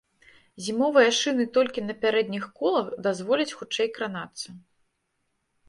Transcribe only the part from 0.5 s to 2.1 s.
Зімовыя шыны толькі на